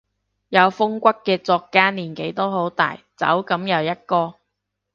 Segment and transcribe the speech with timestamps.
[0.49, 4.33] 有風骨嘅作家年紀都好大，走噉又一個